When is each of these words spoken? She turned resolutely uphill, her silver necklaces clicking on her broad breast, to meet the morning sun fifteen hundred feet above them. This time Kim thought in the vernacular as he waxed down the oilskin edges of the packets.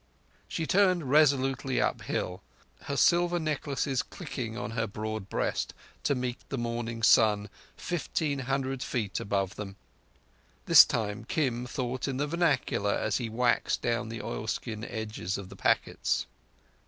She 0.47 0.65
turned 0.65 1.11
resolutely 1.11 1.79
uphill, 1.79 2.41
her 2.85 2.97
silver 2.97 3.37
necklaces 3.37 4.01
clicking 4.01 4.57
on 4.57 4.71
her 4.71 4.87
broad 4.87 5.29
breast, 5.29 5.75
to 6.05 6.15
meet 6.15 6.39
the 6.49 6.57
morning 6.57 7.03
sun 7.03 7.51
fifteen 7.77 8.39
hundred 8.39 8.81
feet 8.81 9.19
above 9.19 9.57
them. 9.57 9.75
This 10.65 10.85
time 10.85 11.23
Kim 11.25 11.67
thought 11.67 12.07
in 12.07 12.17
the 12.17 12.25
vernacular 12.25 12.95
as 12.95 13.17
he 13.17 13.29
waxed 13.29 13.83
down 13.83 14.09
the 14.09 14.23
oilskin 14.23 14.83
edges 14.85 15.37
of 15.37 15.49
the 15.49 15.55
packets. 15.55 16.25